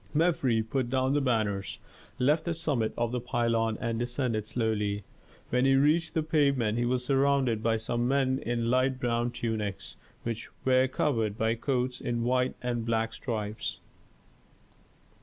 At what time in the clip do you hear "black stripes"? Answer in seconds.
12.83-13.79